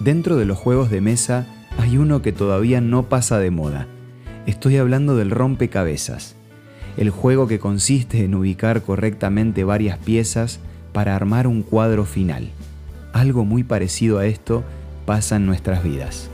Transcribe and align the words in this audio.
Dentro 0.00 0.36
de 0.36 0.46
los 0.46 0.56
juegos 0.56 0.88
de 0.88 1.02
mesa 1.02 1.46
hay 1.78 1.98
uno 1.98 2.22
que 2.22 2.32
todavía 2.32 2.80
no 2.80 3.10
pasa 3.10 3.38
de 3.38 3.50
moda. 3.50 3.86
Estoy 4.46 4.78
hablando 4.78 5.14
del 5.14 5.30
rompecabezas, 5.30 6.36
el 6.96 7.10
juego 7.10 7.46
que 7.46 7.58
consiste 7.58 8.24
en 8.24 8.34
ubicar 8.34 8.80
correctamente 8.82 9.62
varias 9.62 9.98
piezas 9.98 10.58
para 10.94 11.14
armar 11.14 11.46
un 11.46 11.62
cuadro 11.62 12.06
final. 12.06 12.48
Algo 13.12 13.44
muy 13.44 13.62
parecido 13.62 14.18
a 14.18 14.24
esto 14.24 14.64
pasa 15.04 15.36
en 15.36 15.44
nuestras 15.44 15.84
vidas. 15.84 16.30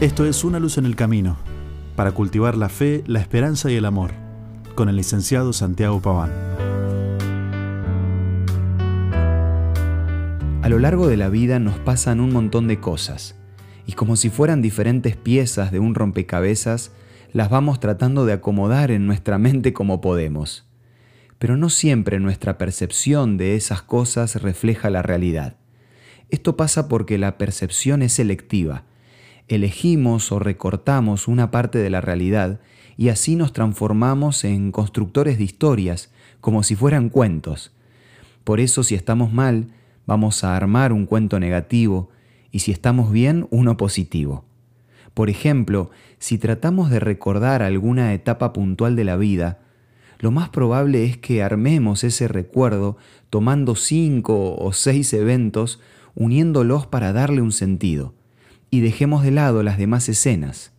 Esto 0.00 0.26
es 0.26 0.44
Una 0.44 0.58
luz 0.58 0.76
en 0.76 0.84
el 0.84 0.94
camino, 0.94 1.38
para 1.96 2.12
cultivar 2.12 2.54
la 2.54 2.68
fe, 2.68 3.02
la 3.06 3.20
esperanza 3.20 3.70
y 3.70 3.76
el 3.76 3.86
amor, 3.86 4.10
con 4.74 4.90
el 4.90 4.96
licenciado 4.96 5.54
Santiago 5.54 6.00
Paván. 6.02 6.61
A 10.62 10.68
lo 10.68 10.78
largo 10.78 11.08
de 11.08 11.16
la 11.16 11.28
vida 11.28 11.58
nos 11.58 11.76
pasan 11.80 12.20
un 12.20 12.32
montón 12.32 12.68
de 12.68 12.78
cosas, 12.78 13.34
y 13.84 13.94
como 13.94 14.14
si 14.14 14.30
fueran 14.30 14.62
diferentes 14.62 15.16
piezas 15.16 15.72
de 15.72 15.80
un 15.80 15.96
rompecabezas, 15.96 16.92
las 17.32 17.50
vamos 17.50 17.80
tratando 17.80 18.26
de 18.26 18.34
acomodar 18.34 18.92
en 18.92 19.08
nuestra 19.08 19.38
mente 19.38 19.72
como 19.72 20.00
podemos. 20.00 20.64
Pero 21.40 21.56
no 21.56 21.68
siempre 21.68 22.20
nuestra 22.20 22.58
percepción 22.58 23.38
de 23.38 23.56
esas 23.56 23.82
cosas 23.82 24.40
refleja 24.40 24.88
la 24.88 25.02
realidad. 25.02 25.56
Esto 26.30 26.56
pasa 26.56 26.86
porque 26.86 27.18
la 27.18 27.38
percepción 27.38 28.00
es 28.00 28.12
selectiva. 28.12 28.84
Elegimos 29.48 30.30
o 30.30 30.38
recortamos 30.38 31.26
una 31.26 31.50
parte 31.50 31.78
de 31.78 31.90
la 31.90 32.00
realidad 32.00 32.60
y 32.96 33.08
así 33.08 33.34
nos 33.34 33.52
transformamos 33.52 34.44
en 34.44 34.70
constructores 34.70 35.38
de 35.38 35.44
historias, 35.44 36.12
como 36.40 36.62
si 36.62 36.76
fueran 36.76 37.08
cuentos. 37.08 37.72
Por 38.44 38.60
eso 38.60 38.84
si 38.84 38.94
estamos 38.94 39.32
mal, 39.32 39.66
vamos 40.06 40.44
a 40.44 40.56
armar 40.56 40.92
un 40.92 41.06
cuento 41.06 41.38
negativo 41.40 42.10
y 42.50 42.60
si 42.60 42.70
estamos 42.70 43.10
bien, 43.12 43.46
uno 43.50 43.76
positivo. 43.76 44.44
Por 45.14 45.30
ejemplo, 45.30 45.90
si 46.18 46.38
tratamos 46.38 46.90
de 46.90 47.00
recordar 47.00 47.62
alguna 47.62 48.14
etapa 48.14 48.52
puntual 48.52 48.96
de 48.96 49.04
la 49.04 49.16
vida, 49.16 49.58
lo 50.18 50.30
más 50.30 50.50
probable 50.50 51.04
es 51.04 51.16
que 51.16 51.42
armemos 51.42 52.04
ese 52.04 52.28
recuerdo 52.28 52.96
tomando 53.28 53.74
cinco 53.74 54.54
o 54.56 54.72
seis 54.72 55.12
eventos, 55.12 55.80
uniéndolos 56.14 56.86
para 56.86 57.12
darle 57.12 57.42
un 57.42 57.52
sentido, 57.52 58.14
y 58.70 58.80
dejemos 58.80 59.24
de 59.24 59.32
lado 59.32 59.62
las 59.62 59.78
demás 59.78 60.08
escenas. 60.08 60.72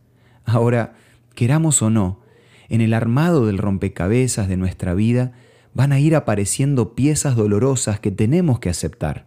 Ahora, 0.46 0.94
queramos 1.36 1.82
o 1.82 1.90
no, 1.90 2.22
en 2.70 2.82
el 2.82 2.94
armado 2.94 3.46
del 3.46 3.58
rompecabezas 3.58 4.48
de 4.48 4.58
nuestra 4.58 4.94
vida 4.94 5.34
van 5.74 5.92
a 5.92 6.00
ir 6.00 6.16
apareciendo 6.16 6.94
piezas 6.96 7.36
dolorosas 7.36 8.00
que 8.00 8.12
tenemos 8.12 8.60
que 8.60 8.70
aceptar. 8.70 9.26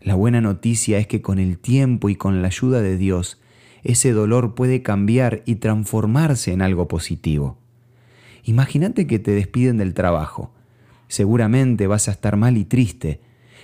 La 0.00 0.14
buena 0.14 0.40
noticia 0.40 0.98
es 0.98 1.06
que 1.06 1.22
con 1.22 1.38
el 1.38 1.58
tiempo 1.58 2.08
y 2.08 2.16
con 2.16 2.42
la 2.42 2.48
ayuda 2.48 2.80
de 2.80 2.96
Dios, 2.96 3.40
ese 3.84 4.12
dolor 4.12 4.54
puede 4.54 4.82
cambiar 4.82 5.42
y 5.44 5.56
transformarse 5.56 6.52
en 6.52 6.62
algo 6.62 6.88
positivo. 6.88 7.58
Imagínate 8.44 9.06
que 9.06 9.18
te 9.18 9.30
despiden 9.32 9.78
del 9.78 9.94
trabajo. 9.94 10.52
Seguramente 11.06 11.86
vas 11.86 12.08
a 12.08 12.12
estar 12.12 12.36
mal 12.36 12.56
y 12.56 12.64
triste, 12.64 13.20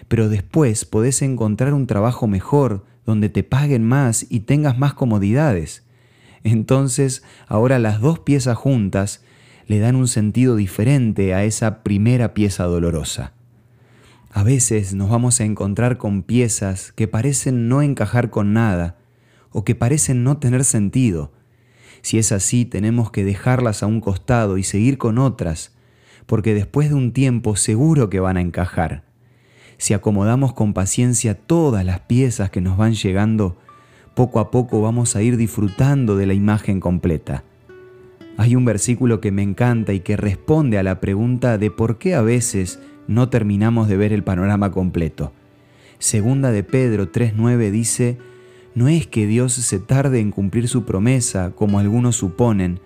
pero 0.07 0.29
después 0.29 0.85
podés 0.85 1.23
encontrar 1.23 1.75
un 1.75 1.87
trabajo 1.87 2.27
mejor, 2.27 2.85
donde 3.05 3.29
te 3.31 3.43
paguen 3.43 3.85
más 3.85 4.27
y 4.29 4.41
tengas 4.41 4.79
más 4.79 4.95
comodidades. 4.95 5.83
Entonces, 6.45 7.25
ahora 7.47 7.79
las 7.79 8.01
dos 8.01 8.21
piezas 8.21 8.57
juntas 8.57 9.25
le 9.69 9.79
dan 9.79 9.97
un 9.97 10.09
sentido 10.09 10.57
diferente 10.57 11.35
a 11.35 11.45
esa 11.45 11.83
primera 11.83 12.33
pieza 12.33 12.65
dolorosa. 12.65 13.35
A 14.31 14.43
veces 14.43 14.95
nos 14.95 15.11
vamos 15.11 15.41
a 15.41 15.45
encontrar 15.45 15.99
con 15.99 16.23
piezas 16.23 16.91
que 16.93 17.07
parecen 17.07 17.69
no 17.69 17.83
encajar 17.83 18.31
con 18.31 18.55
nada 18.55 18.97
o 19.51 19.65
que 19.65 19.75
parecen 19.75 20.25
no 20.25 20.39
tener 20.39 20.65
sentido. 20.65 21.33
Si 22.01 22.19
es 22.19 22.33
así, 22.33 22.65
tenemos 22.65 23.11
que 23.11 23.25
dejarlas 23.25 23.83
a 23.83 23.87
un 23.87 24.01
costado 24.01 24.57
y 24.57 24.63
seguir 24.63 24.97
con 24.97 25.19
otras, 25.19 25.73
porque 26.25 26.55
después 26.55 26.89
de 26.89 26.95
un 26.95 27.13
tiempo 27.13 27.55
seguro 27.57 28.09
que 28.09 28.21
van 28.21 28.39
a 28.39 28.41
encajar. 28.41 29.05
Si 29.77 29.93
acomodamos 29.93 30.55
con 30.55 30.73
paciencia 30.73 31.35
todas 31.35 31.85
las 31.85 32.01
piezas 32.01 32.51
que 32.51 32.63
nos 32.63 32.79
van 32.79 32.95
llegando, 32.95 33.59
poco 34.15 34.41
a 34.41 34.51
poco 34.51 34.81
vamos 34.81 35.15
a 35.15 35.23
ir 35.23 35.37
disfrutando 35.37 36.17
de 36.17 36.27
la 36.27 36.35
imagen 36.35 36.81
completa. 36.81 37.45
Hay 38.39 38.55
un 38.55 38.65
versículo 38.65 39.21
que 39.21 39.33
me 39.33 39.43
encanta 39.43 39.93
y 39.93 39.99
que 39.99 40.17
responde 40.17 40.79
a 40.79 40.85
la 40.85 41.01
pregunta 41.01 41.59
de 41.59 41.73
por 41.73 41.99
qué 41.99 42.15
a 42.15 42.23
veces 42.23 42.79
no 43.09 43.29
terminamos 43.29 43.89
de 43.89 43.97
ver 43.97 44.13
el 44.13 44.23
panorama 44.23 44.71
completo. 44.71 45.33
Segunda 45.99 46.53
de 46.53 46.63
Pedro 46.63 47.11
3.9 47.11 47.73
dice, 47.73 48.17
no 48.77 48.87
es 48.87 49.09
que 49.09 49.27
Dios 49.27 49.55
se 49.55 49.81
tarde 49.81 50.21
en 50.21 50.31
cumplir 50.31 50.69
su 50.69 50.85
promesa, 50.85 51.51
como 51.57 51.81
algunos 51.81 52.15
suponen, 52.15 52.79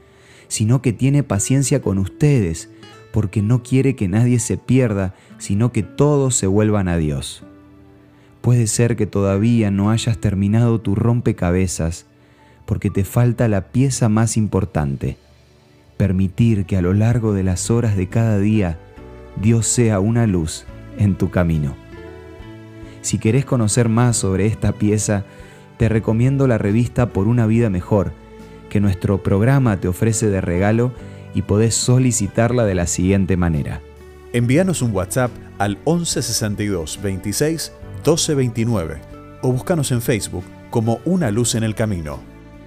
sino 0.48 0.80
que 0.80 0.94
tiene 0.94 1.22
paciencia 1.22 1.82
con 1.82 1.98
ustedes, 1.98 2.70
porque 3.12 3.42
no 3.42 3.62
quiere 3.62 3.94
que 3.94 4.08
nadie 4.08 4.38
se 4.38 4.56
pierda, 4.56 5.14
sino 5.36 5.70
que 5.70 5.82
todos 5.82 6.34
se 6.34 6.46
vuelvan 6.46 6.88
a 6.88 6.96
Dios. 6.96 7.44
Puede 8.40 8.66
ser 8.66 8.96
que 8.96 9.06
todavía 9.06 9.70
no 9.70 9.90
hayas 9.90 10.16
terminado 10.16 10.80
tu 10.80 10.94
rompecabezas, 10.94 12.06
porque 12.64 12.88
te 12.88 13.04
falta 13.04 13.48
la 13.48 13.70
pieza 13.70 14.08
más 14.08 14.38
importante, 14.38 15.18
permitir 16.02 16.66
que 16.66 16.76
a 16.76 16.82
lo 16.82 16.94
largo 16.94 17.32
de 17.32 17.44
las 17.44 17.70
horas 17.70 17.96
de 17.96 18.08
cada 18.08 18.36
día 18.40 18.76
Dios 19.40 19.68
sea 19.68 20.00
una 20.00 20.26
luz 20.26 20.64
en 20.98 21.14
tu 21.14 21.30
camino. 21.30 21.76
Si 23.02 23.18
querés 23.18 23.44
conocer 23.44 23.88
más 23.88 24.16
sobre 24.16 24.46
esta 24.46 24.72
pieza, 24.72 25.22
te 25.76 25.88
recomiendo 25.88 26.48
la 26.48 26.58
revista 26.58 27.10
Por 27.10 27.28
una 27.28 27.46
vida 27.46 27.70
mejor, 27.70 28.10
que 28.68 28.80
nuestro 28.80 29.22
programa 29.22 29.76
te 29.76 29.86
ofrece 29.86 30.28
de 30.28 30.40
regalo 30.40 30.90
y 31.34 31.42
podés 31.42 31.76
solicitarla 31.76 32.64
de 32.64 32.74
la 32.74 32.88
siguiente 32.88 33.36
manera. 33.36 33.80
Envíanos 34.32 34.82
un 34.82 34.92
WhatsApp 34.92 35.30
al 35.58 35.76
1162 35.86 36.98
26 37.00 37.72
1229 37.98 39.00
o 39.40 39.52
búscanos 39.52 39.92
en 39.92 40.02
Facebook 40.02 40.42
como 40.70 40.98
Una 41.04 41.30
Luz 41.30 41.54
en 41.54 41.62
el 41.62 41.76
Camino. 41.76 42.18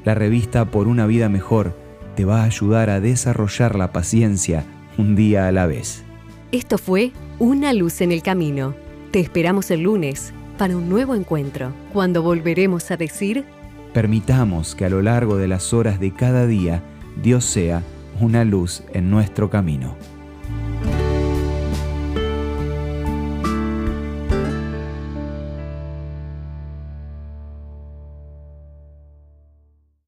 La 0.06 0.16
revista 0.16 0.72
Por 0.72 0.88
una 0.88 1.06
vida 1.06 1.28
mejor 1.28 1.84
te 2.15 2.25
va 2.25 2.41
a 2.41 2.45
ayudar 2.45 2.89
a 2.89 2.99
desarrollar 2.99 3.75
la 3.75 3.91
paciencia 3.91 4.63
un 4.97 5.15
día 5.15 5.47
a 5.47 5.51
la 5.51 5.67
vez. 5.67 6.03
Esto 6.51 6.77
fue 6.77 7.11
Una 7.37 7.73
luz 7.73 8.01
en 8.01 8.11
el 8.11 8.21
camino. 8.21 8.73
Te 9.11 9.19
esperamos 9.19 9.69
el 9.71 9.81
lunes 9.81 10.33
para 10.57 10.77
un 10.77 10.87
nuevo 10.89 11.15
encuentro, 11.15 11.73
cuando 11.91 12.23
volveremos 12.23 12.89
a 12.91 12.97
decir, 12.97 13.45
Permitamos 13.93 14.75
que 14.75 14.83
a 14.83 14.89
lo 14.89 15.01
largo 15.01 15.37
de 15.37 15.47
las 15.47 15.73
horas 15.73 16.01
de 16.01 16.11
cada 16.11 16.47
día 16.47 16.83
Dios 17.21 17.45
sea 17.45 17.81
una 18.19 18.43
luz 18.43 18.83
en 18.93 19.09
nuestro 19.09 19.49
camino. 19.49 19.95